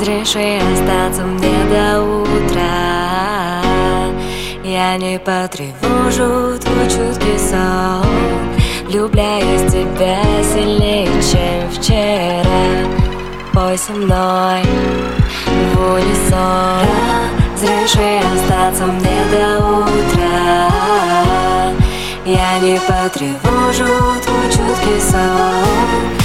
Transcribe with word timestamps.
Разреши 0.00 0.56
остаться 0.56 1.24
мне 1.24 1.62
до 1.68 2.00
утра. 2.00 3.60
Я 4.64 4.96
не 4.96 5.18
потревожу 5.18 6.58
твой 6.58 6.88
чуткий 6.88 7.38
сон. 7.38 8.02
Влюбляюсь 8.88 9.60
в 9.60 9.70
тебя 9.70 10.22
сильнее, 10.42 11.06
чем 11.06 11.70
вчера. 11.70 12.42
Пой 13.52 13.76
со 13.76 13.92
мной 13.92 14.62
в 15.74 15.92
унисон. 15.92 16.88
Разреши 17.52 18.20
остаться 18.32 18.86
мне 18.86 19.20
до 19.30 19.58
утра. 19.82 20.70
Я 22.24 22.58
не 22.60 22.80
потревожу 22.80 23.84
твой 24.24 24.50
чуткий 24.50 24.98
сон 24.98 26.19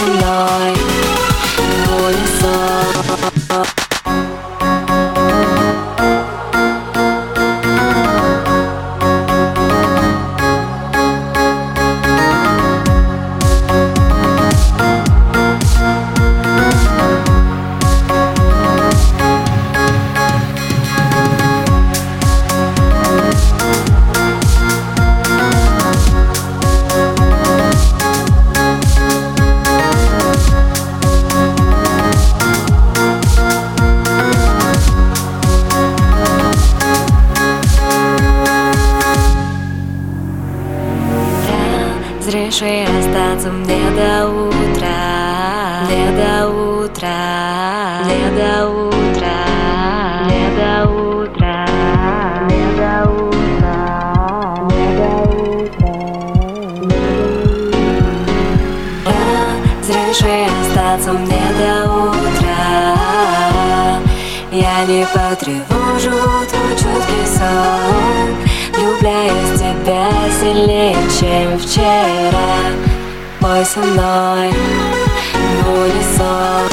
Пой 0.00 0.18
со 1.58 1.62
мной 1.62 2.14
в 2.14 2.69
Разреши 42.32 42.84
остаться 42.84 43.50
мне 43.50 43.90
до 43.90 44.28
утра. 44.28 45.82
Не 45.88 46.12
до 46.14 46.48
утра. 46.48 48.04
Не 48.06 48.30
до 48.38 48.68
утра. 48.70 49.38
Не 50.30 50.46
до 50.54 50.86
утра. 50.88 51.66
Не 52.48 52.62
до 52.78 53.10
утра. 53.10 53.66
Не 54.70 54.86
до 54.96 55.10
утра. 55.58 56.06
Разреши 59.88 60.46
остаться 60.62 61.10
мне 61.12 61.42
до 61.58 61.90
утра 61.90 62.29
Не 64.86 65.06
потревожу 65.06 66.10
твой 66.48 66.72
чуткий 66.74 67.26
сон. 67.26 68.34
Влюбляюсь 68.72 69.50
в 69.50 69.58
тебя 69.58 70.08
сильнее, 70.40 70.96
чем 71.20 71.58
вчера. 71.58 72.72
Пой 73.40 73.64
со 73.66 73.80
мной 73.80 74.50
в 75.62 75.68
унисон 75.68 76.69